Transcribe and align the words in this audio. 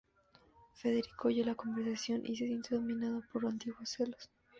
Federico 0.73 1.27
oye 1.27 1.45
la 1.45 1.53
conversación 1.53 2.23
y 2.25 2.35
se 2.35 2.47
siente 2.47 2.73
dominado 2.73 3.21
por 3.31 3.45
antiguos 3.45 3.87
celos. 3.87 4.31